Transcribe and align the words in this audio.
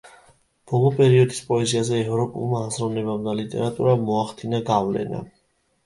ბოლო 0.71 0.89
პერიოდის 0.99 1.41
პოეზიაზე 1.51 2.01
ევროპულმა 2.07 2.65
აზროვნებამ 2.71 3.23
და 3.31 3.39
ლიტერატურამ 3.43 4.05
მოახდინა 4.13 4.67
გავლენა. 4.77 5.27